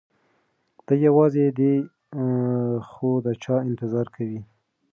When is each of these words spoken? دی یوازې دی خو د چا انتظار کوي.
دی 0.85 0.95
یوازې 1.07 1.45
دی 1.59 1.73
خو 2.89 3.09
د 3.25 3.27
چا 3.43 3.55
انتظار 3.69 4.07
کوي. 4.15 4.41